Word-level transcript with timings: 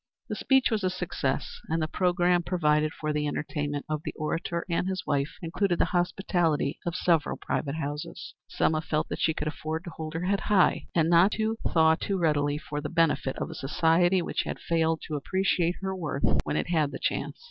The 0.29 0.35
speech 0.35 0.71
was 0.71 0.83
a 0.83 0.89
success, 0.89 1.61
and 1.69 1.79
the 1.79 1.87
programme 1.87 2.41
provided 2.41 2.91
for 2.91 3.13
the 3.13 3.27
entertainment 3.27 3.85
of 3.87 4.01
the 4.03 4.15
orator 4.17 4.65
and 4.67 4.87
his 4.87 5.05
wife 5.05 5.37
included 5.43 5.77
the 5.77 5.85
hospitality 5.93 6.79
of 6.87 6.95
several 6.95 7.37
private 7.37 7.75
houses. 7.75 8.33
Selma 8.47 8.81
felt 8.81 9.09
that 9.09 9.19
she 9.19 9.35
could 9.35 9.47
afford 9.47 9.83
to 9.83 9.91
hold 9.91 10.15
her 10.15 10.25
head 10.25 10.39
high 10.39 10.87
and 10.95 11.07
not 11.07 11.33
to 11.33 11.55
thaw 11.71 11.93
too 11.93 12.17
readily 12.17 12.57
for 12.57 12.81
the 12.81 12.89
benefit 12.89 13.37
of 13.37 13.51
a 13.51 13.53
society 13.53 14.23
which 14.23 14.41
had 14.41 14.57
failed 14.57 15.03
to 15.03 15.13
appreciate 15.17 15.75
her 15.81 15.95
worth 15.95 16.23
when 16.45 16.57
it 16.57 16.69
had 16.71 16.89
the 16.89 16.97
chance. 16.97 17.37